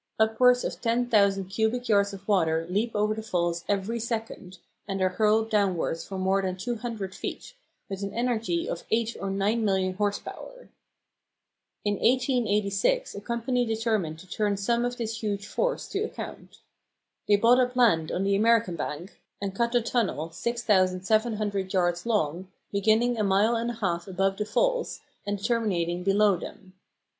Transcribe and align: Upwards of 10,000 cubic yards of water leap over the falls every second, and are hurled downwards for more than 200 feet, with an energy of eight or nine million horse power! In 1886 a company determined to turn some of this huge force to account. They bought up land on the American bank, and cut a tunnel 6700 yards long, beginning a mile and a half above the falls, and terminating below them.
Upwards 0.17 0.63
of 0.63 0.81
10,000 0.81 1.45
cubic 1.45 1.87
yards 1.87 2.11
of 2.11 2.27
water 2.27 2.65
leap 2.67 2.93
over 2.95 3.13
the 3.13 3.21
falls 3.21 3.63
every 3.69 3.99
second, 3.99 4.57
and 4.87 4.99
are 4.99 5.09
hurled 5.09 5.51
downwards 5.51 6.03
for 6.03 6.17
more 6.17 6.41
than 6.41 6.57
200 6.57 7.13
feet, 7.13 7.53
with 7.87 8.01
an 8.01 8.11
energy 8.11 8.67
of 8.67 8.83
eight 8.89 9.15
or 9.21 9.29
nine 9.29 9.63
million 9.63 9.93
horse 9.93 10.17
power! 10.17 10.71
In 11.85 11.99
1886 11.99 13.13
a 13.13 13.21
company 13.21 13.63
determined 13.63 14.17
to 14.17 14.27
turn 14.27 14.57
some 14.57 14.85
of 14.85 14.97
this 14.97 15.21
huge 15.21 15.45
force 15.45 15.87
to 15.89 15.99
account. 16.03 16.57
They 17.27 17.35
bought 17.35 17.59
up 17.59 17.75
land 17.75 18.11
on 18.11 18.23
the 18.23 18.35
American 18.35 18.75
bank, 18.75 19.19
and 19.39 19.53
cut 19.53 19.75
a 19.75 19.81
tunnel 19.83 20.31
6700 20.31 21.71
yards 21.71 22.07
long, 22.07 22.47
beginning 22.71 23.19
a 23.19 23.23
mile 23.23 23.55
and 23.55 23.69
a 23.69 23.73
half 23.75 24.07
above 24.07 24.37
the 24.37 24.45
falls, 24.45 25.01
and 25.27 25.45
terminating 25.45 26.01
below 26.01 26.37
them. 26.37 26.73